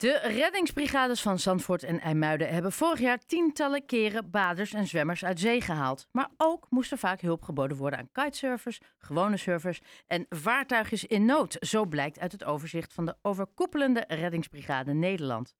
De 0.00 0.18
reddingsbrigades 0.18 1.22
van 1.22 1.38
Zandvoort 1.38 1.82
en 1.82 2.00
IJmuiden 2.00 2.48
hebben 2.48 2.72
vorig 2.72 3.00
jaar 3.00 3.18
tientallen 3.18 3.86
keren 3.86 4.30
baders 4.30 4.72
en 4.72 4.86
zwemmers 4.86 5.24
uit 5.24 5.40
zee 5.40 5.60
gehaald. 5.60 6.08
Maar 6.12 6.28
ook 6.36 6.66
moest 6.70 6.92
er 6.92 6.98
vaak 6.98 7.20
hulp 7.20 7.42
geboden 7.42 7.76
worden 7.76 7.98
aan 7.98 8.08
kitesurfers, 8.12 8.80
gewone 8.98 9.36
surfers 9.36 9.80
en 10.06 10.26
vaartuigjes 10.28 11.04
in 11.04 11.24
nood. 11.24 11.56
Zo 11.60 11.84
blijkt 11.84 12.20
uit 12.20 12.32
het 12.32 12.44
overzicht 12.44 12.92
van 12.92 13.06
de 13.06 13.16
overkoepelende 13.22 14.04
reddingsbrigade 14.08 14.92
Nederland. 14.92 15.54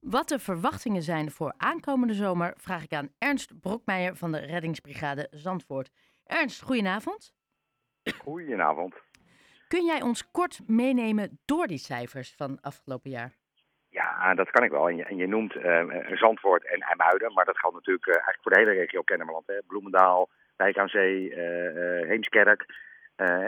Wat 0.00 0.28
de 0.28 0.38
verwachtingen 0.38 1.02
zijn 1.02 1.30
voor 1.30 1.54
aankomende 1.56 2.14
zomer, 2.14 2.54
vraag 2.56 2.82
ik 2.82 2.92
aan 2.92 3.12
Ernst 3.18 3.60
Brokmeijer 3.60 4.16
van 4.16 4.32
de 4.32 4.38
reddingsbrigade 4.38 5.28
Zandvoort. 5.30 5.90
Ernst, 6.24 6.62
goedenavond. 6.62 7.34
Goedenavond. 8.18 8.94
Kun 9.68 9.84
jij 9.84 10.02
ons 10.02 10.30
kort 10.30 10.60
meenemen 10.66 11.40
door 11.44 11.66
die 11.66 11.78
cijfers 11.78 12.34
van 12.36 12.60
afgelopen 12.60 13.10
jaar? 13.10 13.40
Ja, 13.92 14.34
dat 14.34 14.50
kan 14.50 14.64
ik 14.64 14.70
wel. 14.70 14.88
En 14.88 14.96
je, 14.96 15.04
en 15.04 15.16
je 15.16 15.26
noemt 15.26 15.56
uh, 15.56 15.82
Zandvoort 16.12 16.66
en 16.66 16.80
IJmuiden, 16.80 17.32
maar 17.32 17.44
dat 17.44 17.58
geldt 17.58 17.76
natuurlijk 17.76 18.06
uh, 18.06 18.14
eigenlijk 18.14 18.42
voor 18.42 18.52
de 18.52 18.58
hele 18.58 18.80
regio 18.80 19.02
Kennemerland. 19.02 19.46
Hè. 19.46 19.54
Bloemendaal, 19.66 20.28
Wijk 20.56 20.78
aan 20.78 20.88
Zee, 20.88 21.34
Heemskerk. 22.06 22.66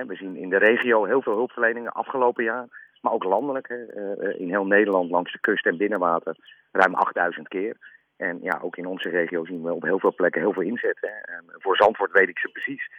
we 0.07 0.15
zien 0.15 0.37
in 0.37 0.49
de 0.49 0.59
regio 0.59 1.05
heel 1.05 1.23
veel 1.23 1.37
hulpverleningen 1.37 1.93
afgelopen 1.93 2.45
jaar, 2.45 2.67
maar 3.01 3.13
ook 3.13 3.25
landelijk. 3.25 3.69
Hè. 3.69 4.35
in 4.35 4.49
heel 4.49 4.67
Nederland 4.67 5.11
langs 5.11 5.33
de 5.33 5.41
kust 5.41 5.67
en 5.67 5.77
binnenwater 5.77 6.37
ruim 6.73 6.95
8000 6.95 7.49
keer. 7.49 7.77
En 8.17 8.39
ja, 8.43 8.59
ook 8.63 8.77
in 8.77 8.87
onze 8.87 9.09
regio 9.09 9.45
zien 9.45 9.63
we 9.63 9.73
op 9.73 9.83
heel 9.83 9.99
veel 9.99 10.15
plekken 10.15 10.41
heel 10.41 10.53
veel 10.53 10.63
inzet. 10.63 10.99
Hè. 11.01 11.11
voor 11.59 11.77
Zandvoort 11.77 12.13
weet 12.13 12.29
ik 12.29 12.39
ze 12.39 12.49
precies. 12.49 12.91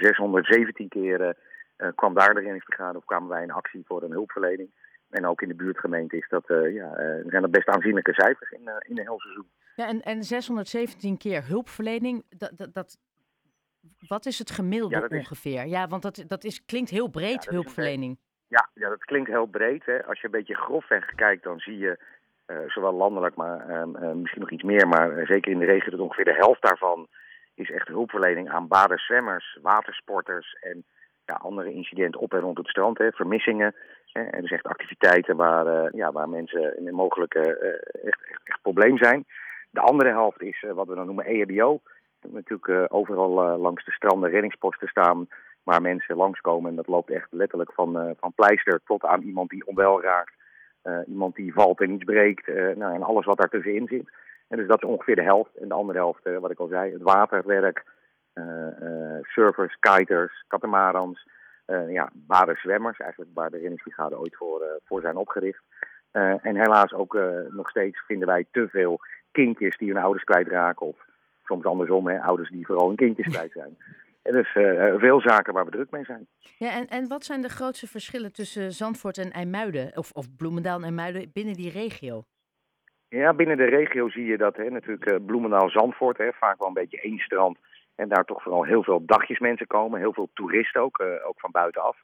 617 0.00 0.88
keer 0.88 1.34
kwam 1.94 2.14
daar 2.14 2.34
de 2.34 2.40
reddingsbrigade 2.40 2.98
of 2.98 3.04
kwamen 3.04 3.28
wij 3.28 3.42
in 3.42 3.50
actie 3.50 3.84
voor 3.86 4.02
een 4.02 4.10
hulpverlening. 4.10 4.70
En 5.10 5.26
ook 5.26 5.42
in 5.42 5.48
de 5.48 5.54
buurtgemeente 5.54 6.16
is 6.16 6.28
dat, 6.28 6.50
uh, 6.50 6.74
ja, 6.74 7.00
uh, 7.00 7.30
zijn 7.30 7.42
dat 7.42 7.50
best 7.50 7.68
aanzienlijke 7.68 8.12
cijfers 8.14 8.50
in, 8.50 8.62
uh, 8.64 8.74
in 8.78 8.98
een 8.98 9.04
heel 9.04 9.20
seizoen. 9.20 9.48
Ja, 9.76 9.88
en, 9.88 10.00
en 10.02 10.22
617 10.22 11.16
keer 11.16 11.46
hulpverlening, 11.46 12.24
dat, 12.28 12.52
dat, 12.56 12.74
dat, 12.74 12.98
wat 14.08 14.26
is 14.26 14.38
het 14.38 14.50
gemiddelde 14.50 15.06
ja, 15.08 15.18
ongeveer? 15.18 15.66
Ja, 15.66 15.88
want 15.88 16.02
dat, 16.02 16.24
dat 16.26 16.44
is, 16.44 16.64
klinkt 16.64 16.90
heel 16.90 17.08
breed, 17.08 17.44
ja, 17.44 17.50
hulpverlening. 17.50 18.18
ja, 18.48 18.68
ja, 18.74 18.88
dat 18.88 19.04
klinkt 19.04 19.30
heel 19.30 19.46
breed. 19.46 19.86
Hè. 19.86 20.04
Als 20.04 20.20
je 20.20 20.24
een 20.24 20.32
beetje 20.32 20.54
grofweg 20.54 21.14
kijkt, 21.14 21.42
dan 21.42 21.58
zie 21.58 21.78
je 21.78 21.98
zowel 22.66 22.92
landelijk, 22.92 23.36
maar 23.36 23.68
ehm, 23.68 24.20
misschien 24.20 24.40
nog 24.40 24.50
iets 24.50 24.62
meer, 24.62 24.88
maar 24.88 25.26
zeker 25.26 25.52
in 25.52 25.58
de 25.58 25.64
regio 25.64 25.90
dat 25.90 26.00
ongeveer 26.00 26.24
de 26.24 26.34
helft 26.34 26.62
daarvan 26.62 27.08
is 27.54 27.70
echt 27.70 27.88
hulpverlening 27.88 28.50
aan 28.50 28.68
baders, 28.68 29.06
zwemmers, 29.06 29.58
watersporters 29.62 30.56
en 30.60 30.84
andere 31.38 31.72
incidenten 31.72 32.20
op 32.20 32.32
en 32.32 32.40
rond 32.40 32.58
het 32.58 32.68
strand, 32.68 32.98
hè, 32.98 33.12
vermissingen. 33.12 33.74
En 34.12 34.40
dus 34.40 34.50
echt 34.50 34.66
activiteiten 34.66 35.36
waar, 35.36 35.66
uh, 35.66 35.92
ja, 35.92 36.12
waar 36.12 36.28
mensen 36.28 36.78
in 36.78 36.86
een 36.86 36.94
mogelijke 36.94 37.38
uh, 37.38 38.06
echt, 38.06 38.24
echt, 38.30 38.40
echt, 38.44 38.62
probleem 38.62 38.98
zijn. 38.98 39.24
De 39.70 39.80
andere 39.80 40.10
helft 40.10 40.42
is 40.42 40.62
uh, 40.62 40.72
wat 40.72 40.86
we 40.86 40.94
dan 40.94 41.06
noemen 41.06 41.24
EHBO. 41.24 41.80
Natuurlijk 42.28 42.92
overal 42.92 43.58
langs 43.58 43.84
de 43.84 43.92
stranden 43.92 44.30
reddingsposten 44.30 44.88
staan 44.88 45.28
waar 45.62 45.82
mensen 45.82 46.16
langskomen. 46.16 46.70
En 46.70 46.76
dat 46.76 46.86
loopt 46.86 47.10
echt 47.10 47.28
letterlijk 47.30 47.72
van, 47.72 48.14
van 48.20 48.32
pleister 48.34 48.80
tot 48.84 49.04
aan 49.04 49.22
iemand 49.22 49.50
die 49.50 49.66
onwel 49.66 50.02
raakt. 50.02 50.32
iemand 51.06 51.34
die 51.34 51.52
valt 51.52 51.80
en 51.80 51.90
iets 51.90 52.04
breekt. 52.04 52.46
nou, 52.76 52.94
en 52.94 53.02
alles 53.02 53.24
wat 53.24 53.38
daartussenin 53.38 53.86
zit. 53.86 54.10
En 54.48 54.56
dus 54.56 54.66
dat 54.66 54.82
is 54.82 54.88
ongeveer 54.88 55.16
de 55.16 55.22
helft. 55.22 55.56
En 55.56 55.68
de 55.68 55.74
andere 55.74 55.98
helft, 55.98 56.22
wat 56.40 56.50
ik 56.50 56.58
al 56.58 56.66
zei, 56.66 56.92
het 56.92 57.02
waterwerk. 57.02 57.84
Surfers, 59.22 59.76
kiters, 59.78 60.44
katamarans 60.48 61.28
uh, 61.66 61.92
ja, 61.92 62.10
ware 62.26 62.54
zwemmers, 62.54 62.98
eigenlijk 62.98 63.30
waar 63.34 63.50
de 63.50 63.58
reddingsbrigade 63.58 64.18
ooit 64.18 64.36
voor, 64.36 64.80
voor 64.84 65.00
zijn 65.00 65.16
opgericht. 65.16 65.62
En 66.42 66.56
helaas 66.56 66.92
ook 66.92 67.18
nog 67.48 67.70
steeds 67.70 68.00
vinden 68.06 68.28
wij 68.28 68.46
te 68.50 68.68
veel 68.68 69.00
kindjes 69.32 69.76
die 69.76 69.92
hun 69.92 70.02
ouders 70.02 70.24
kwijtraken. 70.24 70.86
Of 70.86 70.96
soms 71.44 71.64
andersom, 71.64 72.06
hè, 72.06 72.22
ouders 72.22 72.50
die 72.50 72.66
vooral 72.66 72.86
hun 72.86 72.96
kindjes 72.96 73.26
kwijt 73.34 73.52
zijn. 73.52 73.76
En 74.22 74.32
dus 74.32 74.48
veel 75.00 75.20
zaken 75.20 75.54
waar 75.54 75.64
we 75.64 75.70
druk 75.70 75.90
mee 75.90 76.04
zijn. 76.04 76.26
Ja, 76.58 76.72
en, 76.72 76.86
en 76.86 77.08
wat 77.08 77.24
zijn 77.24 77.42
de 77.42 77.48
grootste 77.48 77.86
verschillen 77.86 78.32
tussen 78.32 78.72
Zandvoort 78.72 79.18
en 79.18 79.30
IJmuiden? 79.30 79.96
Of, 79.96 80.10
of 80.12 80.36
Bloemendaal 80.36 80.76
en 80.76 80.84
IJmuiden 80.84 81.30
binnen 81.32 81.54
die 81.54 81.70
regio? 81.70 82.24
Ja, 83.08 83.34
binnen 83.34 83.56
de 83.56 83.64
regio 83.64 84.08
zie 84.08 84.24
je 84.24 84.36
dat 84.36 84.56
hè, 84.56 84.70
natuurlijk 84.70 85.26
Bloemendaal-Zandvoort, 85.26 86.18
vaak 86.30 86.58
wel 86.58 86.68
een 86.68 86.74
beetje 86.74 87.00
één 87.00 87.18
strand 87.18 87.58
en 88.00 88.08
daar 88.08 88.24
toch 88.24 88.42
vooral 88.42 88.64
heel 88.64 88.82
veel 88.82 89.04
dagjesmensen 89.04 89.66
komen. 89.66 90.00
Heel 90.00 90.12
veel 90.12 90.30
toeristen 90.34 90.80
ook, 90.80 90.98
uh, 90.98 91.28
ook 91.28 91.40
van 91.40 91.50
buitenaf. 91.50 91.96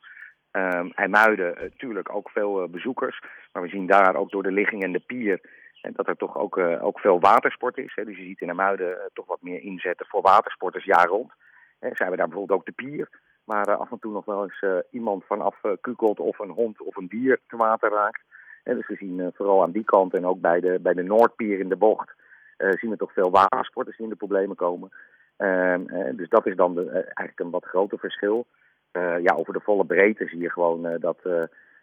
Um, 0.52 0.92
IJmuiden 0.94 1.54
natuurlijk 1.60 2.14
ook 2.14 2.30
veel 2.30 2.62
uh, 2.62 2.68
bezoekers. 2.68 3.22
Maar 3.52 3.62
we 3.62 3.68
zien 3.68 3.86
daar 3.86 4.16
ook 4.16 4.30
door 4.30 4.42
de 4.42 4.52
ligging 4.52 4.82
en 4.82 4.92
de 4.92 5.02
pier... 5.06 5.64
En 5.82 5.92
dat 5.92 6.08
er 6.08 6.16
toch 6.16 6.36
ook, 6.38 6.58
ook 6.58 7.00
veel 7.00 7.20
watersport 7.20 7.78
is. 7.78 7.92
Hè. 7.94 8.04
Dus 8.04 8.16
je 8.16 8.24
ziet 8.24 8.40
in 8.40 8.48
IJmuiden 8.48 9.10
toch 9.12 9.26
wat 9.26 9.42
meer 9.42 9.60
inzetten 9.60 10.06
voor 10.06 10.22
watersporters 10.22 10.84
jaar 10.84 11.06
rond. 11.06 11.32
Zijn 11.80 12.10
we 12.10 12.16
daar 12.16 12.28
bijvoorbeeld 12.28 12.58
ook 12.58 12.66
de 12.66 12.72
pier... 12.72 13.08
waar 13.44 13.76
af 13.76 13.90
en 13.90 13.98
toe 13.98 14.12
nog 14.12 14.24
wel 14.24 14.42
eens 14.42 14.84
iemand 14.90 15.24
vanaf 15.24 15.60
kukelt 15.80 16.20
of 16.20 16.38
een 16.38 16.50
hond 16.50 16.82
of 16.82 16.96
een 16.96 17.06
dier 17.08 17.40
te 17.46 17.56
water 17.56 17.90
raakt. 17.90 18.22
En 18.64 18.76
dus 18.76 18.86
we 18.86 18.96
zien 18.96 19.30
vooral 19.34 19.62
aan 19.62 19.70
die 19.70 19.84
kant 19.84 20.14
en 20.14 20.26
ook 20.26 20.40
bij 20.40 20.60
de, 20.60 20.78
bij 20.80 20.94
de 20.94 21.02
Noordpier 21.02 21.58
in 21.58 21.68
de 21.68 21.76
bocht... 21.76 22.14
zien 22.56 22.90
we 22.90 22.96
toch 22.96 23.12
veel 23.12 23.30
watersporters 23.30 23.96
die 23.96 24.06
in 24.06 24.12
de 24.12 24.18
problemen 24.18 24.56
komen... 24.56 24.90
Ehm, 25.36 25.88
eh, 25.88 26.16
dus 26.16 26.28
dat 26.28 26.46
is 26.46 26.56
dan 26.56 26.74
de, 26.74 26.84
eh, 26.84 26.94
eigenlijk 26.94 27.40
een 27.40 27.50
wat 27.50 27.64
groter 27.64 27.98
verschil. 27.98 28.46
Eh, 28.90 29.18
ja, 29.22 29.34
over 29.34 29.52
de 29.52 29.60
volle 29.60 29.84
breedte 29.84 30.26
zie 30.26 30.40
je 30.40 30.50
gewoon 30.50 30.98
dat, 31.00 31.18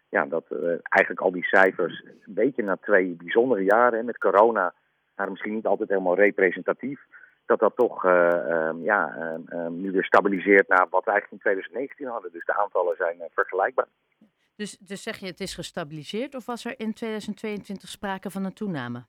ja, 0.08 0.24
dat 0.26 0.44
eigenlijk 0.82 1.20
al 1.20 1.32
die 1.32 1.44
cijfers 1.44 2.02
een 2.04 2.34
beetje 2.34 2.62
na 2.62 2.76
twee 2.76 3.14
bijzondere 3.14 3.62
jaren 3.64 3.98
hè, 3.98 4.04
met 4.04 4.18
corona, 4.18 4.74
maar 5.16 5.30
misschien 5.30 5.54
niet 5.54 5.66
altijd 5.66 5.88
helemaal 5.88 6.16
representatief, 6.16 7.00
dat 7.46 7.58
dat 7.58 7.76
toch 7.76 8.04
uh, 8.04 8.70
ja, 8.82 9.16
uh, 9.48 9.66
nu 9.66 9.90
weer 9.90 10.04
stabiliseert 10.04 10.68
naar 10.68 10.86
wat 10.90 11.04
we 11.04 11.10
eigenlijk 11.10 11.32
in 11.32 11.50
2019 11.50 12.06
hadden. 12.06 12.32
Dus 12.32 12.44
de 12.44 12.56
aantallen 12.56 12.96
zijn 12.96 13.16
vergelijkbaar. 13.34 13.86
Dus, 14.56 14.78
dus 14.78 15.02
zeg 15.02 15.16
je 15.16 15.26
het 15.26 15.40
is 15.40 15.54
gestabiliseerd 15.54 16.34
of 16.34 16.46
was 16.46 16.64
er 16.64 16.74
in 16.76 16.92
2022 16.92 17.88
sprake 17.88 18.30
van 18.30 18.44
een 18.44 18.52
toename? 18.52 19.04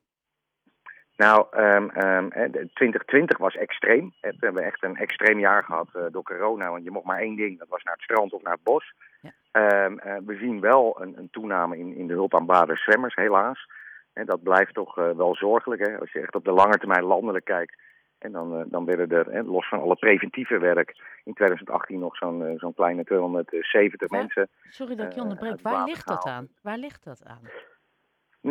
Nou, 1.17 1.45
um, 1.57 1.91
um, 2.03 2.29
2020 2.29 3.37
was 3.37 3.55
extreem. 3.55 4.13
We 4.21 4.35
hebben 4.39 4.63
echt 4.63 4.83
een 4.83 4.95
extreem 4.95 5.39
jaar 5.39 5.63
gehad 5.63 5.87
uh, 5.95 6.03
door 6.11 6.23
corona. 6.23 6.69
Want 6.69 6.83
je 6.83 6.91
mocht 6.91 7.05
maar 7.05 7.19
één 7.19 7.35
ding, 7.35 7.59
dat 7.59 7.67
was 7.67 7.83
naar 7.83 7.93
het 7.93 8.03
strand 8.03 8.33
of 8.33 8.41
naar 8.41 8.53
het 8.53 8.63
bos. 8.63 8.93
Ja. 9.21 9.85
Um, 9.85 9.99
uh, 10.05 10.15
we 10.25 10.37
zien 10.37 10.59
wel 10.59 11.01
een, 11.01 11.17
een, 11.17 11.29
toename 11.31 11.77
in, 11.77 11.95
in 11.95 12.07
de 12.07 12.13
hulp 12.13 12.35
aan 12.35 12.45
baders 12.45 12.83
zwemmers, 12.83 13.15
helaas. 13.15 13.67
En 14.13 14.25
dat 14.25 14.43
blijft 14.43 14.73
toch 14.73 14.97
uh, 14.97 15.11
wel 15.11 15.35
zorgelijk. 15.35 15.87
Hè? 15.87 15.99
Als 15.99 16.11
je 16.11 16.19
echt 16.19 16.35
op 16.35 16.45
de 16.45 16.51
lange 16.51 16.77
termijn 16.77 17.03
landelijk 17.03 17.45
kijkt. 17.45 17.81
En 18.19 18.31
dan, 18.31 18.65
dan 18.67 18.85
werden 18.85 19.09
er, 19.11 19.43
los 19.43 19.69
van 19.69 19.81
alle 19.81 19.95
preventieve 19.95 20.57
werk, 20.57 20.95
in 21.23 21.33
2018 21.33 21.99
nog 21.99 22.17
zo'n 22.17 22.55
zo'n 22.57 22.73
kleine 22.73 23.03
270 23.03 24.11
ja, 24.11 24.17
mensen. 24.17 24.49
Sorry 24.69 24.95
dat 24.95 25.05
ik 25.05 25.13
je 25.13 25.21
onderbreek. 25.21 25.61
Waar 25.61 25.85
ligt 25.85 26.07
dat 26.07 26.25
aan? 26.25 26.47
Waar 26.61 26.77
ligt 26.77 27.03
dat 27.03 27.23
aan? 27.25 27.41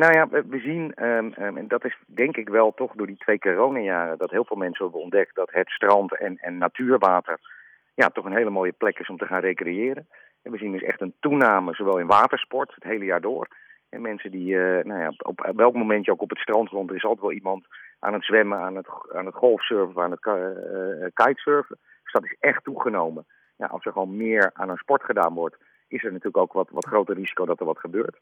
Nou 0.01 0.13
ja, 0.13 0.29
we 0.29 0.59
zien, 0.59 1.05
um, 1.07 1.35
um, 1.39 1.57
en 1.57 1.69
dat 1.69 1.85
is 1.85 1.99
denk 2.07 2.37
ik 2.37 2.49
wel 2.49 2.75
toch 2.75 2.93
door 2.95 3.07
die 3.07 3.17
twee 3.17 3.39
coronajaren, 3.39 4.19
dat 4.19 4.31
heel 4.31 4.45
veel 4.45 4.57
mensen 4.57 4.85
hebben 4.85 5.03
ontdekt 5.03 5.35
dat 5.35 5.51
het 5.53 5.69
strand 5.69 6.17
en, 6.17 6.39
en 6.39 6.59
natuurwater 6.59 7.39
ja, 7.95 8.09
toch 8.09 8.25
een 8.25 8.37
hele 8.37 8.51
mooie 8.51 8.73
plek 8.73 8.99
is 8.99 9.09
om 9.09 9.17
te 9.17 9.27
gaan 9.27 9.41
recreëren. 9.41 10.09
En 10.43 10.53
we 10.53 10.59
zien 10.59 10.73
dus 10.73 10.83
echt 10.83 11.01
een 11.01 11.15
toename, 11.21 11.75
zowel 11.75 11.99
in 11.99 12.07
watersport, 12.07 12.75
het 12.75 12.85
hele 12.85 13.05
jaar 13.05 13.21
door. 13.21 13.49
En 13.89 14.01
mensen 14.01 14.31
die, 14.31 14.55
uh, 14.55 14.85
nou 14.85 15.01
ja, 15.01 15.13
op, 15.19 15.53
welk 15.57 15.75
moment 15.75 16.05
je 16.05 16.11
ook 16.11 16.23
op 16.23 16.31
het 16.31 16.39
strand 16.39 16.69
rond, 16.69 16.91
er 16.91 16.97
is 16.97 17.05
altijd 17.05 17.21
wel 17.21 17.33
iemand 17.33 17.67
aan 17.99 18.13
het 18.13 18.25
zwemmen, 18.25 18.59
aan 18.59 18.77
het, 18.77 18.89
aan 19.13 19.27
het 19.27 19.35
golfsurfen, 19.35 20.03
aan 20.03 20.11
het 20.11 20.27
uh, 20.27 21.07
kitesurfen. 21.13 21.79
Dus 22.03 22.13
dat 22.13 22.25
is 22.25 22.37
echt 22.41 22.65
toegenomen. 22.65 23.27
Ja, 23.57 23.67
als 23.67 23.85
er 23.85 23.93
gewoon 23.93 24.17
meer 24.17 24.51
aan 24.55 24.69
een 24.69 24.77
sport 24.77 25.03
gedaan 25.03 25.35
wordt, 25.35 25.57
is 25.89 26.05
er 26.05 26.13
natuurlijk 26.13 26.37
ook 26.37 26.53
wat, 26.53 26.71
wat 26.71 26.87
groter 26.87 27.15
risico 27.15 27.47
dat 27.47 27.61
er 27.61 27.67
wat 27.67 27.79
gebeurt. 27.79 28.19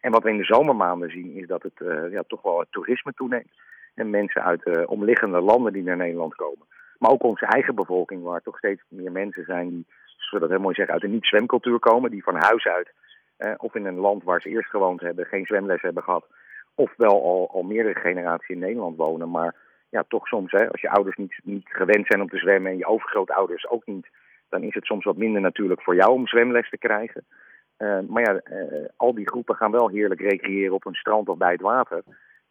En 0.00 0.10
wat 0.10 0.22
we 0.22 0.30
in 0.30 0.36
de 0.36 0.44
zomermaanden 0.44 1.10
zien 1.10 1.36
is 1.36 1.46
dat 1.46 1.62
het 1.62 1.80
uh, 1.80 2.10
ja, 2.10 2.22
toch 2.26 2.42
wel 2.42 2.58
het 2.58 2.72
toerisme 2.72 3.12
toeneemt. 3.12 3.50
En 3.94 4.10
mensen 4.10 4.44
uit 4.44 4.66
uh, 4.66 4.82
omliggende 4.86 5.40
landen 5.40 5.72
die 5.72 5.82
naar 5.82 5.96
Nederland 5.96 6.34
komen. 6.34 6.66
Maar 6.98 7.10
ook 7.10 7.22
onze 7.22 7.46
eigen 7.46 7.74
bevolking, 7.74 8.22
waar 8.22 8.40
toch 8.40 8.58
steeds 8.58 8.82
meer 8.88 9.12
mensen 9.12 9.44
zijn 9.44 9.68
die, 9.68 9.86
zoals 9.88 10.30
we 10.30 10.38
dat 10.38 10.50
heel 10.50 10.60
mooi 10.60 10.74
zeggen, 10.74 10.94
uit 10.94 11.04
een 11.04 11.10
niet-zwemcultuur 11.10 11.78
komen. 11.78 12.10
Die 12.10 12.22
van 12.22 12.36
huis 12.36 12.66
uit, 12.66 12.92
uh, 13.38 13.54
of 13.56 13.74
in 13.74 13.86
een 13.86 13.98
land 13.98 14.24
waar 14.24 14.40
ze 14.40 14.48
eerst 14.48 14.70
gewoond 14.70 15.00
hebben, 15.00 15.26
geen 15.26 15.46
zwemles 15.46 15.82
hebben 15.82 16.02
gehad. 16.02 16.26
Of 16.74 16.92
wel 16.96 17.22
al, 17.22 17.50
al 17.52 17.62
meerdere 17.62 18.00
generaties 18.00 18.48
in 18.48 18.58
Nederland 18.58 18.96
wonen. 18.96 19.30
Maar 19.30 19.54
ja, 19.90 20.04
toch 20.08 20.26
soms, 20.26 20.52
hè, 20.52 20.70
als 20.70 20.80
je 20.80 20.90
ouders 20.90 21.16
niet, 21.16 21.40
niet 21.42 21.68
gewend 21.68 22.06
zijn 22.06 22.20
om 22.20 22.28
te 22.28 22.38
zwemmen 22.38 22.70
en 22.70 22.78
je 22.78 22.86
overgrootouders 22.86 23.68
ook 23.68 23.86
niet, 23.86 24.08
dan 24.48 24.62
is 24.62 24.74
het 24.74 24.84
soms 24.84 25.04
wat 25.04 25.16
minder 25.16 25.40
natuurlijk 25.40 25.82
voor 25.82 25.94
jou 25.94 26.12
om 26.12 26.26
zwemles 26.26 26.70
te 26.70 26.78
krijgen. 26.78 27.24
Uh, 27.78 27.98
maar 28.08 28.22
ja, 28.22 28.40
uh, 28.56 28.84
al 28.96 29.14
die 29.14 29.28
groepen 29.28 29.54
gaan 29.54 29.70
wel 29.70 29.88
heerlijk 29.88 30.20
recreëren 30.20 30.74
op 30.74 30.86
een 30.86 30.94
strand 30.94 31.28
of 31.28 31.36
bij 31.36 31.52
het 31.52 31.60
water. 31.60 32.02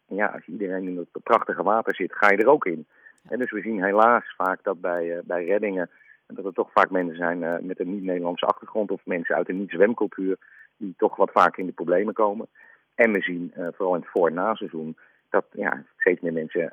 En 0.08 0.16
ja, 0.16 0.26
als 0.26 0.46
iedereen 0.46 0.88
in 0.88 0.96
het 0.96 1.22
prachtige 1.22 1.62
water 1.62 1.94
zit, 1.94 2.14
ga 2.14 2.30
je 2.30 2.36
er 2.36 2.48
ook 2.48 2.66
in. 2.66 2.86
En 3.28 3.38
dus 3.38 3.50
we 3.50 3.60
zien 3.60 3.84
helaas 3.84 4.34
vaak 4.36 4.62
dat 4.62 4.80
bij, 4.80 5.04
uh, 5.04 5.18
bij 5.24 5.44
reddingen, 5.44 5.90
dat 6.26 6.44
er 6.44 6.52
toch 6.52 6.72
vaak 6.72 6.90
mensen 6.90 7.16
zijn 7.16 7.66
met 7.66 7.80
een 7.80 7.90
niet-Nederlandse 7.90 8.46
achtergrond 8.46 8.90
of 8.90 9.00
mensen 9.04 9.36
uit 9.36 9.48
een 9.48 9.58
niet-zwemcultuur, 9.58 10.36
die 10.76 10.94
toch 10.96 11.16
wat 11.16 11.30
vaak 11.32 11.56
in 11.56 11.66
de 11.66 11.72
problemen 11.72 12.14
komen. 12.14 12.46
En 12.94 13.12
we 13.12 13.20
zien 13.20 13.52
vooral 13.54 13.94
in 13.94 14.00
het 14.00 14.10
voor- 14.10 14.28
en 14.28 14.34
naseizoen 14.34 14.96
dat 15.30 15.44
ja, 15.52 15.82
steeds 15.96 16.20
meer 16.20 16.32
mensen 16.32 16.72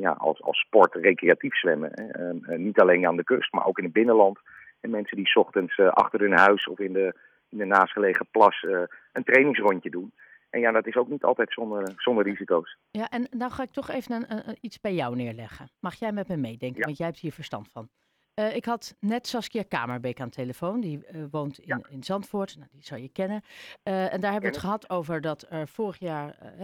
ja, 0.00 0.10
als, 0.10 0.42
als 0.42 0.58
sport 0.58 0.94
recreatief 0.94 1.56
zwemmen. 1.56 1.92
niet 2.56 2.80
alleen 2.80 3.06
aan 3.06 3.16
de 3.16 3.24
kust, 3.24 3.52
maar 3.52 3.66
ook 3.66 3.78
in 3.78 3.84
het 3.84 3.92
binnenland. 3.92 4.38
En 4.80 4.90
mensen 4.90 5.16
die 5.16 5.26
's 5.26 5.36
ochtends 5.36 5.78
achter 5.78 6.20
hun 6.20 6.38
huis 6.38 6.68
of 6.68 6.78
in 6.78 6.92
de, 6.92 7.14
in 7.50 7.58
de 7.58 7.64
naastgelegen 7.64 8.26
plas 8.30 8.62
een 9.12 9.24
trainingsrondje 9.24 9.90
doen. 9.90 10.12
En 10.50 10.60
ja, 10.60 10.72
dat 10.72 10.86
is 10.86 10.96
ook 10.96 11.08
niet 11.08 11.24
altijd 11.24 11.52
zonder, 11.52 11.92
zonder 11.96 12.24
risico's. 12.24 12.76
Ja, 12.90 13.08
en 13.08 13.26
nou 13.30 13.52
ga 13.52 13.62
ik 13.62 13.70
toch 13.70 13.90
even 13.90 14.14
een, 14.14 14.48
een, 14.48 14.56
iets 14.60 14.80
bij 14.80 14.94
jou 14.94 15.16
neerleggen. 15.16 15.70
Mag 15.80 15.94
jij 15.94 16.12
met 16.12 16.28
me 16.28 16.36
meedenken, 16.36 16.84
want 16.84 16.96
jij 16.96 17.06
hebt 17.06 17.18
hier 17.18 17.32
verstand 17.32 17.68
van. 17.68 17.88
Uh, 18.34 18.56
ik 18.56 18.64
had 18.64 18.96
net 19.00 19.26
Saskia 19.26 19.62
Kamerbeek 19.68 20.20
aan 20.20 20.28
de 20.28 20.34
telefoon. 20.34 20.80
Die 20.80 21.02
uh, 21.12 21.24
woont 21.30 21.58
in, 21.58 21.66
ja. 21.66 21.80
in 21.88 22.04
Zandvoort. 22.04 22.56
Nou, 22.56 22.68
die 22.72 22.84
zou 22.84 23.00
je 23.00 23.08
kennen. 23.08 23.42
Uh, 23.84 24.12
en 24.12 24.20
daar 24.20 24.32
hebben 24.32 24.50
we 24.50 24.56
het 24.56 24.64
gehad 24.64 24.90
over 24.90 25.20
dat 25.20 25.46
er 25.48 25.68
vorig 25.68 25.98
jaar. 25.98 26.54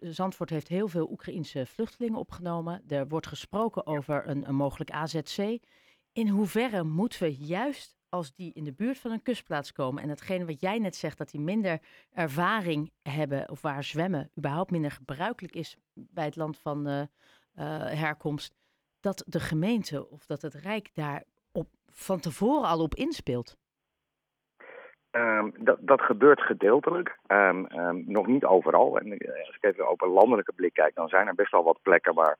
Zandvoort 0.00 0.50
heeft 0.50 0.68
heel 0.68 0.88
veel 0.88 1.10
Oekraïense 1.10 1.66
vluchtelingen 1.66 2.18
opgenomen. 2.18 2.82
Er 2.88 3.08
wordt 3.08 3.26
gesproken 3.26 3.86
over 3.86 4.28
een, 4.28 4.48
een 4.48 4.54
mogelijk 4.54 4.90
AZC. 4.90 5.58
In 6.12 6.28
hoeverre 6.28 6.82
moeten 6.82 7.22
we 7.22 7.34
juist 7.36 7.95
als 8.16 8.34
die 8.34 8.52
in 8.54 8.64
de 8.64 8.72
buurt 8.72 8.98
van 8.98 9.10
een 9.10 9.22
kustplaats 9.22 9.72
komen 9.72 10.02
en 10.02 10.08
hetgene 10.08 10.46
wat 10.46 10.60
jij 10.60 10.78
net 10.78 10.96
zegt, 10.96 11.18
dat 11.18 11.30
die 11.30 11.40
minder 11.40 11.78
ervaring 12.12 12.92
hebben 13.02 13.50
of 13.50 13.62
waar 13.62 13.84
zwemmen 13.84 14.30
überhaupt 14.38 14.70
minder 14.70 14.90
gebruikelijk 14.90 15.54
is 15.54 15.76
bij 15.94 16.24
het 16.24 16.36
land 16.36 16.58
van 16.58 16.88
uh, 16.88 17.00
uh, 17.00 17.06
herkomst, 18.04 18.54
dat 19.00 19.24
de 19.26 19.40
gemeente 19.40 20.10
of 20.10 20.26
dat 20.26 20.42
het 20.42 20.54
Rijk 20.54 20.90
daar 20.94 21.22
op, 21.52 21.68
van 21.90 22.20
tevoren 22.20 22.68
al 22.68 22.80
op 22.82 22.94
inspeelt? 22.94 23.56
Um, 25.10 25.54
dat, 25.58 25.78
dat 25.80 26.00
gebeurt 26.00 26.40
gedeeltelijk, 26.40 27.18
um, 27.26 27.66
nog 28.06 28.26
niet 28.26 28.44
overal. 28.44 28.98
En 28.98 29.12
als 29.46 29.56
ik 29.60 29.64
even 29.64 29.90
op 29.90 30.02
een 30.02 30.08
landelijke 30.08 30.52
blik 30.52 30.74
kijk, 30.74 30.94
dan 30.94 31.08
zijn 31.08 31.26
er 31.26 31.34
best 31.34 31.50
wel 31.50 31.64
wat 31.64 31.82
plekken 31.82 32.14
waar 32.14 32.38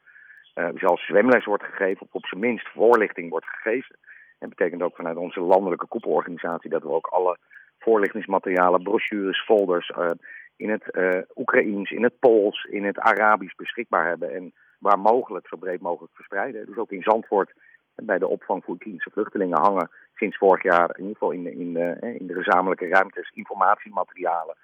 uh, 0.55 0.69
zelfs 0.75 1.07
zwemles 1.07 1.45
wordt 1.45 1.65
gegeven, 1.65 2.07
of 2.07 2.13
op 2.13 2.27
zijn 2.27 2.41
minst 2.41 2.69
voorlichting 2.69 3.31
wordt 3.31 3.47
gegeven. 3.47 3.97
En 4.39 4.49
betekent 4.49 4.83
ook 4.83 4.97
vanuit 4.97 5.17
onze 5.17 5.41
landelijke 5.41 5.87
koepelorganisatie 5.87 6.71
dat 6.71 6.83
we 6.83 6.89
ook 6.89 7.07
alle 7.07 7.39
voorlichtingsmaterialen, 7.79 8.83
brochures, 8.83 9.45
folders 9.45 9.89
uh, 9.89 10.11
in 10.57 10.71
het 10.71 10.85
uh, 10.91 11.23
Oekraïens, 11.35 11.91
in 11.91 12.03
het 12.03 12.19
Pools, 12.19 12.65
in 12.65 12.85
het 12.85 12.99
Arabisch 12.99 13.55
beschikbaar 13.55 14.07
hebben. 14.07 14.35
En 14.35 14.53
waar 14.79 14.99
mogelijk 14.99 15.49
zo 15.49 15.57
breed 15.57 15.81
mogelijk 15.81 16.15
verspreiden. 16.15 16.67
Dus 16.67 16.77
ook 16.77 16.91
in 16.91 17.03
Zandvoort 17.03 17.53
bij 17.95 18.19
de 18.19 18.27
opvang 18.27 18.65
voor 18.65 18.75
Oekraïnse 18.75 19.11
vluchtelingen 19.11 19.61
hangen 19.61 19.91
sinds 20.15 20.37
vorig 20.37 20.63
jaar 20.63 20.89
in 20.99 21.03
ieder 21.03 21.17
geval 21.17 21.31
in 21.31 21.43
de, 21.43 21.53
in 21.53 21.73
de, 21.73 22.17
in 22.19 22.27
de 22.27 22.35
gezamenlijke 22.35 22.89
ruimtes 22.89 23.31
informatiematerialen. 23.35 24.57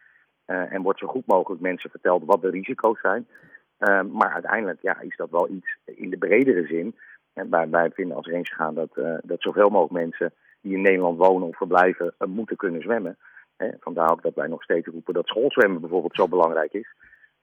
Uh, 0.47 0.73
en 0.73 0.83
wordt 0.83 0.99
zo 0.99 1.07
goed 1.07 1.27
mogelijk 1.27 1.61
mensen 1.61 1.91
verteld 1.91 2.25
wat 2.25 2.43
de 2.43 2.51
risico's 2.51 3.01
zijn. 3.01 3.27
Maar 4.13 4.33
uiteindelijk 4.33 4.83
ja, 4.83 5.01
is 5.01 5.17
dat 5.17 5.31
wel 5.31 5.49
iets 5.49 5.77
in 5.85 6.11
de 6.11 6.19
bredere 6.19 6.67
zin 6.67 6.95
en 7.33 7.51
wij, 7.51 7.69
wij 7.69 7.91
vinden 7.91 8.17
als 8.17 8.27
range 8.27 8.55
gaan 8.55 8.75
dat, 8.75 8.97
uh, 8.97 9.15
dat 9.23 9.43
zoveel 9.43 9.69
mogelijk 9.69 10.05
mensen 10.05 10.33
die 10.61 10.75
in 10.75 10.83
Nederland 10.83 11.19
wonen 11.19 11.49
of 11.49 11.57
verblijven 11.57 12.15
uh, 12.19 12.29
moeten 12.29 12.57
kunnen 12.57 12.83
zwemmen. 12.83 13.17
Vandaar 13.81 14.11
ook 14.11 14.23
dat 14.23 14.35
wij 14.35 14.47
nog 14.47 14.63
steeds 14.63 14.87
roepen 14.87 15.15
dat 15.15 15.27
schoolzwemmen 15.27 15.81
bijvoorbeeld 15.81 16.15
zo 16.15 16.29
belangrijk 16.29 16.73
is. 16.73 16.95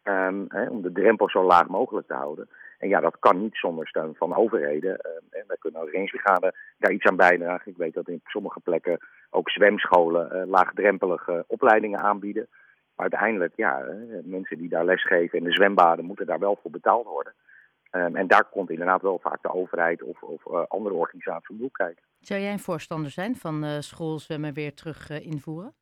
Hè, 0.04 0.70
om 0.70 0.82
de 0.82 0.92
drempel 0.92 1.30
zo 1.30 1.44
laag 1.44 1.68
mogelijk 1.68 2.08
te 2.08 2.14
houden. 2.14 2.50
En 2.80 2.90
ja, 2.90 3.00
dat 3.00 3.20
kan 3.20 3.42
niet 3.42 3.56
zonder 3.56 3.88
steun 3.88 4.16
van 4.16 4.36
overheden. 4.36 4.92
Uh, 4.92 5.42
wij 5.48 5.58
kunnen 5.60 5.82
als 5.82 5.92
rangebrigade 5.92 6.54
daar 6.78 6.92
iets 6.92 7.06
aan 7.06 7.16
bijdragen. 7.16 7.72
Ik 7.72 7.78
weet 7.78 7.94
dat 7.94 8.08
in 8.08 8.22
sommige 8.24 8.60
plekken 8.60 8.98
ook 9.30 9.50
zwemscholen 9.50 10.36
uh, 10.36 10.48
laagdrempelige 10.48 11.44
opleidingen 11.48 12.00
aanbieden. 12.00 12.48
Maar 12.96 13.10
uiteindelijk, 13.12 13.54
ja, 13.56 13.86
mensen 14.24 14.58
die 14.58 14.70
daar 14.70 14.86
lesgeven 14.86 15.38
in 15.38 15.44
de 15.44 15.52
zwembaden 15.52 16.06
moeten 16.06 16.26
daar 16.26 16.40
wel 16.40 16.60
voor 16.62 16.72
betaald 16.72 17.06
worden. 17.06 17.34
Um, 17.92 18.16
en 18.16 18.28
daar 18.28 18.44
komt 18.44 18.70
inderdaad 18.70 19.02
wel 19.02 19.20
vaak 19.20 19.42
de 19.42 19.54
overheid 19.54 20.04
of, 20.04 20.22
of 20.22 20.46
uh, 20.46 20.64
andere 20.68 20.96
organisaties 20.96 21.60
om 21.60 21.72
kijken. 21.72 22.04
Zou 22.20 22.42
jij 22.42 22.52
een 22.52 22.60
voorstander 22.60 23.12
zijn 23.12 23.36
van 23.36 23.64
uh, 23.64 23.80
schoolzwemmen 23.80 24.54
weer 24.54 24.74
terug 24.74 25.10
uh, 25.10 25.26
invoeren? 25.26 25.74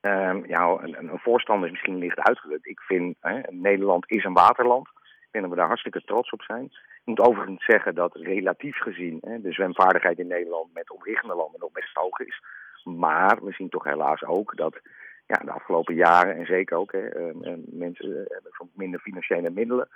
Um, 0.00 0.46
ja, 0.46 0.78
een, 0.80 0.98
een, 0.98 1.18
voorstander 1.18 1.66
is 1.66 1.72
misschien 1.72 1.98
licht 1.98 2.18
uitgedrukt. 2.18 2.66
Ik 2.66 2.80
vind, 2.80 3.16
hè, 3.20 3.40
Nederland 3.50 4.10
is 4.10 4.24
een 4.24 4.32
waterland. 4.32 4.86
Ik 4.86 5.28
vind 5.30 5.42
dat 5.42 5.52
we 5.52 5.58
daar 5.58 5.66
hartstikke 5.66 6.02
trots 6.04 6.30
op 6.30 6.42
zijn. 6.42 6.64
Ik 6.64 7.02
moet 7.04 7.20
overigens 7.20 7.64
zeggen 7.64 7.94
dat 7.94 8.16
relatief 8.16 8.78
gezien 8.78 9.18
hè, 9.20 9.40
de 9.40 9.52
zwemvaardigheid 9.52 10.18
in 10.18 10.26
Nederland 10.26 10.72
met 10.72 10.90
omliggende 10.90 11.34
landen 11.34 11.60
nog 11.60 11.72
best 11.72 11.96
hoog 11.96 12.18
is. 12.18 12.42
Maar 12.84 13.44
we 13.44 13.52
zien 13.52 13.68
toch 13.68 13.84
helaas 13.84 14.24
ook 14.24 14.56
dat 14.56 14.80
ja, 15.26 15.36
de 15.44 15.50
afgelopen 15.50 15.94
jaren, 15.94 16.36
en 16.36 16.46
zeker 16.46 16.76
ook, 16.76 16.92
hè, 16.92 17.08
mensen 17.66 18.08
hebben 18.28 18.70
minder 18.74 19.00
financiële 19.00 19.50
middelen 19.50 19.88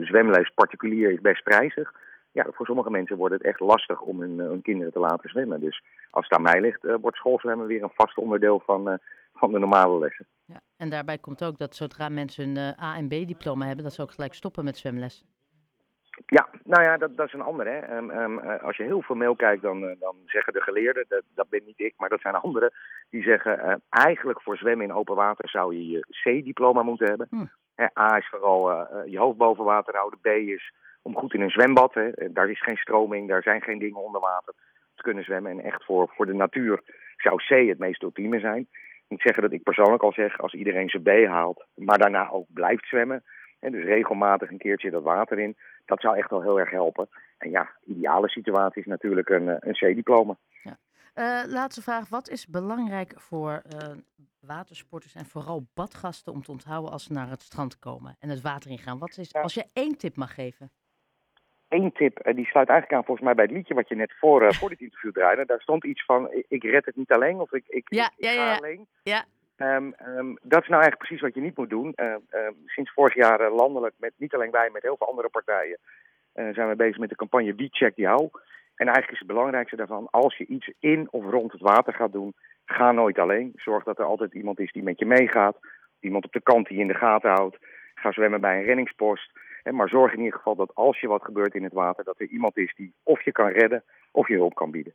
zwemles 0.00 0.50
particulier 0.54 1.10
is 1.10 1.20
best 1.20 1.42
prijzig. 1.42 1.92
Ja, 2.32 2.46
voor 2.52 2.66
sommige 2.66 2.90
mensen 2.90 3.16
wordt 3.16 3.34
het 3.34 3.42
echt 3.42 3.60
lastig 3.60 4.00
om 4.00 4.20
hun, 4.20 4.38
hun 4.38 4.62
kinderen 4.62 4.92
te 4.92 4.98
laten 4.98 5.28
zwemmen. 5.28 5.60
Dus 5.60 5.82
als 6.10 6.28
het 6.28 6.38
aan 6.38 6.42
mij 6.42 6.60
ligt, 6.60 6.84
uh, 6.84 6.94
wordt 7.00 7.16
schoolzwemmen 7.16 7.66
weer 7.66 7.82
een 7.82 7.92
vast 7.94 8.16
onderdeel 8.16 8.62
van, 8.66 8.98
van 9.34 9.52
de 9.52 9.58
normale 9.58 9.98
lessen. 9.98 10.26
Ja, 10.44 10.60
en 10.76 10.90
daarbij 10.90 11.18
komt 11.18 11.44
ook 11.44 11.58
dat 11.58 11.74
zodra 11.74 12.08
mensen 12.08 12.56
een 12.56 12.74
A- 12.80 12.96
en 12.96 13.08
B-diploma 13.08 13.66
hebben, 13.66 13.84
dat 13.84 13.94
ze 13.94 14.02
ook 14.02 14.12
gelijk 14.12 14.34
stoppen 14.34 14.64
met 14.64 14.76
zwemles. 14.76 15.24
Ja, 16.26 16.48
nou 16.64 16.82
ja, 16.82 16.96
dat, 16.96 17.16
dat 17.16 17.26
is 17.26 17.32
een 17.32 17.40
ander. 17.40 17.66
Hè. 17.66 17.96
Um, 17.96 18.10
um, 18.10 18.38
als 18.38 18.76
je 18.76 18.82
heel 18.82 19.02
formeel 19.02 19.36
kijkt, 19.36 19.62
dan, 19.62 19.82
uh, 19.82 19.90
dan 19.98 20.16
zeggen 20.26 20.52
de 20.52 20.62
geleerden, 20.62 21.04
dat, 21.08 21.22
dat 21.34 21.48
ben 21.48 21.62
niet 21.64 21.80
ik, 21.80 21.94
maar 21.96 22.08
dat 22.08 22.20
zijn 22.20 22.34
anderen, 22.34 22.72
die 23.10 23.22
zeggen 23.22 23.58
uh, 23.58 23.74
eigenlijk 23.88 24.42
voor 24.42 24.56
zwemmen 24.56 24.86
in 24.86 24.92
open 24.92 25.14
water 25.14 25.48
zou 25.48 25.74
je 25.74 25.88
je 25.88 26.00
C-diploma 26.22 26.82
moeten 26.82 27.08
hebben. 27.08 27.26
Hm. 27.30 27.46
A 27.98 28.16
is 28.16 28.28
vooral 28.28 28.70
uh, 28.70 28.86
je 29.06 29.18
hoofd 29.18 29.36
boven 29.36 29.64
water 29.64 29.96
houden. 29.96 30.20
B 30.20 30.26
is 30.26 30.72
om 31.02 31.16
goed 31.16 31.34
in 31.34 31.40
een 31.40 31.50
zwembad. 31.50 31.94
Hè. 31.94 32.32
Daar 32.32 32.50
is 32.50 32.62
geen 32.62 32.76
stroming, 32.76 33.28
daar 33.28 33.42
zijn 33.42 33.62
geen 33.62 33.78
dingen 33.78 34.02
onder 34.02 34.20
water 34.20 34.54
te 34.94 35.02
kunnen 35.02 35.24
zwemmen. 35.24 35.50
En 35.50 35.60
echt 35.60 35.84
voor, 35.84 36.12
voor 36.16 36.26
de 36.26 36.34
natuur 36.34 36.80
zou 37.16 37.36
C 37.36 37.68
het 37.68 37.78
meest 37.78 38.02
ultieme 38.02 38.40
zijn. 38.40 38.68
Ik 39.04 39.10
moet 39.10 39.20
zeggen 39.20 39.42
dat 39.42 39.52
ik 39.52 39.62
persoonlijk 39.62 40.02
al 40.02 40.12
zeg, 40.12 40.40
als 40.40 40.54
iedereen 40.54 40.88
zijn 40.88 41.02
B 41.02 41.26
haalt, 41.26 41.64
maar 41.74 41.98
daarna 41.98 42.30
ook 42.30 42.46
blijft 42.48 42.86
zwemmen. 42.86 43.22
En 43.64 43.72
dus 43.72 43.84
regelmatig 43.84 44.50
een 44.50 44.58
keertje 44.58 44.90
dat 44.90 45.02
water 45.02 45.38
in. 45.38 45.56
Dat 45.84 46.00
zou 46.00 46.16
echt 46.16 46.30
wel 46.30 46.42
heel 46.42 46.60
erg 46.60 46.70
helpen. 46.70 47.08
En 47.38 47.50
ja, 47.50 47.70
ideale 47.84 48.28
situatie 48.28 48.80
is 48.80 48.88
natuurlijk 48.88 49.28
een, 49.28 49.48
een 49.48 49.72
C-diploma. 49.72 50.36
Ja. 50.62 50.78
Uh, 51.14 51.52
laatste 51.52 51.82
vraag. 51.82 52.08
Wat 52.08 52.28
is 52.28 52.46
belangrijk 52.46 53.12
voor 53.16 53.62
uh, 53.74 53.96
watersporters 54.40 55.14
en 55.14 55.26
vooral 55.26 55.66
badgasten 55.74 56.32
om 56.32 56.42
te 56.42 56.50
onthouden 56.50 56.90
als 56.90 57.04
ze 57.04 57.12
naar 57.12 57.28
het 57.28 57.42
strand 57.42 57.78
komen 57.78 58.16
en 58.18 58.28
het 58.28 58.40
water 58.40 58.70
ingaan? 58.70 58.98
Wat 58.98 59.18
is, 59.18 59.34
als 59.34 59.54
je 59.54 59.64
één 59.72 59.96
tip 59.96 60.16
mag 60.16 60.34
geven? 60.34 60.70
Eén 61.68 61.92
tip, 61.92 62.22
die 62.34 62.46
sluit 62.46 62.68
eigenlijk 62.68 62.92
aan 62.92 63.04
volgens 63.04 63.26
mij 63.26 63.34
bij 63.34 63.44
het 63.44 63.54
liedje 63.54 63.74
wat 63.74 63.88
je 63.88 63.94
net 63.94 64.14
voor, 64.18 64.54
voor 64.54 64.68
dit 64.68 64.80
interview 64.80 65.12
draaide. 65.12 65.44
Daar 65.44 65.60
stond 65.60 65.84
iets 65.84 66.04
van, 66.04 66.44
ik 66.48 66.62
red 66.62 66.84
het 66.84 66.96
niet 66.96 67.10
alleen 67.12 67.40
of 67.40 67.52
ik, 67.52 67.64
ik, 67.66 67.86
ja, 67.88 68.04
ik, 68.04 68.12
ik 68.16 68.24
ja, 68.24 68.30
ga 68.30 68.50
ja, 68.50 68.56
alleen. 68.56 68.86
Ja. 69.02 69.24
Um, 69.56 69.94
um, 70.06 70.38
dat 70.42 70.62
is 70.62 70.68
nou 70.68 70.82
eigenlijk 70.82 70.98
precies 70.98 71.20
wat 71.20 71.34
je 71.34 71.40
niet 71.40 71.56
moet 71.56 71.70
doen. 71.70 71.92
Uh, 71.96 72.14
sinds 72.66 72.92
vorig 72.92 73.14
jaar 73.14 73.40
uh, 73.40 73.54
landelijk, 73.54 73.94
met, 73.98 74.12
niet 74.16 74.34
alleen 74.34 74.50
wij, 74.50 74.70
met 74.72 74.82
heel 74.82 74.96
veel 74.96 75.08
andere 75.08 75.28
partijen, 75.28 75.78
zijn 76.32 76.68
we 76.68 76.76
bezig 76.76 76.98
met 76.98 77.08
de 77.08 77.16
campagne 77.16 77.54
Wie 77.54 77.68
check 77.72 77.96
jou. 77.96 78.30
En 78.74 78.86
eigenlijk 78.86 79.12
is 79.12 79.18
het 79.18 79.28
belangrijkste 79.28 79.76
daarvan, 79.76 80.08
als 80.10 80.36
je 80.36 80.46
iets 80.46 80.72
in 80.78 81.08
of 81.10 81.24
rond 81.24 81.52
het 81.52 81.60
water 81.60 81.92
gaat 81.92 82.12
doen, 82.12 82.34
ga 82.64 82.92
nooit 82.92 83.18
alleen. 83.18 83.52
Zorg 83.56 83.84
dat 83.84 83.98
er 83.98 84.04
altijd 84.04 84.34
iemand 84.34 84.58
is 84.58 84.72
die 84.72 84.82
met 84.82 84.98
je 84.98 85.06
meegaat. 85.06 85.56
Iemand 86.00 86.24
op 86.24 86.32
de 86.32 86.42
kant 86.42 86.66
die 86.66 86.76
je 86.76 86.82
in 86.82 86.88
de 86.88 86.94
gaten 86.94 87.30
houdt. 87.30 87.58
Ga 87.94 88.12
zwemmen 88.12 88.40
bij 88.40 88.58
een 88.58 88.64
reddingspost. 88.64 89.30
Maar 89.70 89.88
zorg 89.88 90.12
in 90.12 90.18
ieder 90.18 90.36
geval 90.36 90.54
dat 90.54 90.74
als 90.74 91.00
je 91.00 91.08
wat 91.08 91.24
gebeurt 91.24 91.54
in 91.54 91.64
het 91.64 91.72
water, 91.72 92.04
dat 92.04 92.20
er 92.20 92.26
iemand 92.26 92.56
is 92.56 92.74
die 92.74 92.94
of 93.02 93.22
je 93.22 93.32
kan 93.32 93.48
redden 93.48 93.84
of 94.10 94.28
je 94.28 94.34
hulp 94.34 94.54
kan 94.54 94.70
bieden. 94.70 94.92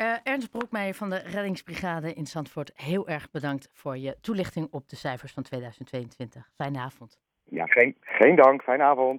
Uh, 0.00 0.14
Ernst 0.22 0.50
Broekmeijer 0.50 0.94
van 0.94 1.10
de 1.10 1.16
Reddingsbrigade 1.16 2.12
in 2.12 2.26
Zandvoort, 2.26 2.72
heel 2.74 3.08
erg 3.08 3.30
bedankt 3.30 3.68
voor 3.72 3.96
je 3.96 4.16
toelichting 4.20 4.68
op 4.70 4.88
de 4.88 4.96
cijfers 4.96 5.32
van 5.32 5.42
2022. 5.42 6.50
Fijne 6.54 6.78
avond. 6.78 7.20
Ja, 7.44 7.66
geen, 7.66 7.96
geen 8.00 8.36
dank. 8.36 8.62
Fijne 8.62 8.82
avond. 8.82 9.08